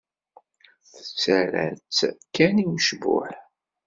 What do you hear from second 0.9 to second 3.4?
Tettarra-tt kan i ccbuḥ.